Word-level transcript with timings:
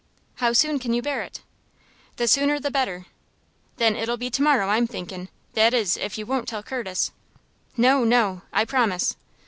"How 0.37 0.51
soon 0.53 0.79
can 0.79 0.93
you 0.93 1.03
bear 1.03 1.21
it?" 1.21 1.41
"The 2.15 2.27
sooner 2.27 2.59
the 2.59 2.71
better." 2.71 3.05
"Then 3.77 3.95
it'll 3.95 4.17
be 4.17 4.31
to 4.31 4.41
morrow, 4.41 4.67
I'm 4.69 4.87
thinkin', 4.87 5.29
that 5.53 5.75
is 5.75 5.95
if 5.95 6.17
you 6.17 6.25
won't 6.25 6.47
tell 6.47 6.63
Curtis." 6.63 7.11
"No, 7.77 8.03
no; 8.03 8.41
I 8.51 8.65
promise." 8.65 9.15